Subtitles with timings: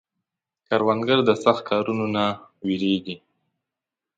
[0.67, 2.25] کروندګر د سخت کارونو نه نه
[2.65, 3.15] وېرېږي